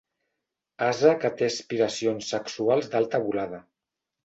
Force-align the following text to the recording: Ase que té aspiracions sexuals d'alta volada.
Ase 0.85 1.11
que 1.25 1.31
té 1.41 1.49
aspiracions 1.51 2.33
sexuals 2.35 2.91
d'alta 2.97 3.23
volada. 3.29 3.63